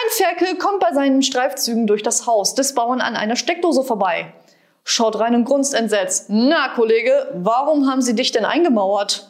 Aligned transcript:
Ein 0.00 0.10
Ferkel 0.10 0.58
kommt 0.58 0.78
bei 0.78 0.92
seinen 0.92 1.22
Streifzügen 1.22 1.88
durch 1.88 2.04
das 2.04 2.24
Haus 2.24 2.54
des 2.54 2.72
Bauern 2.74 3.00
an 3.00 3.16
einer 3.16 3.34
Steckdose 3.34 3.82
vorbei. 3.82 4.32
Schaut 4.84 5.18
rein 5.18 5.34
und 5.34 5.44
grunzt 5.44 5.74
entsetzt. 5.74 6.26
Na, 6.28 6.68
Kollege, 6.68 7.28
warum 7.34 7.90
haben 7.90 8.00
Sie 8.00 8.14
dich 8.14 8.30
denn 8.30 8.44
eingemauert? 8.44 9.28